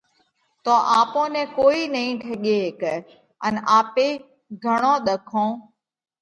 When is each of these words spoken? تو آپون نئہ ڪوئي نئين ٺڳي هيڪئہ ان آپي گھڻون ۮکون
تو 0.63 0.73
آپون 0.99 1.27
نئہ 1.33 1.43
ڪوئي 1.57 1.81
نئين 1.93 2.13
ٺڳي 2.21 2.53
هيڪئہ 2.63 2.93
ان 3.45 3.53
آپي 3.77 4.07
گھڻون 4.65 4.97
ۮکون 5.05 5.49